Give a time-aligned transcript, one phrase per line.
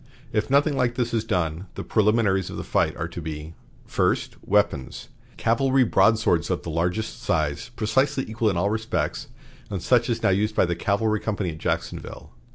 [0.33, 3.53] If nothing like this is done, the preliminaries of the fight are to be:
[3.85, 4.35] "First.
[4.43, 9.27] Weapons: Cavalry broadswords of the largest size, precisely equal in all respects,
[9.69, 12.31] and such as now used by the cavalry company at Jacksonville.